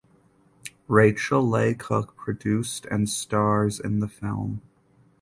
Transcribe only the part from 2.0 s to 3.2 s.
produced and